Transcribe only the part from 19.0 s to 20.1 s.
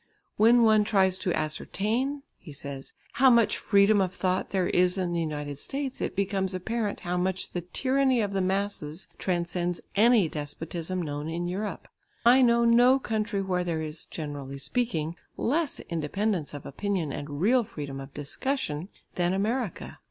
than America.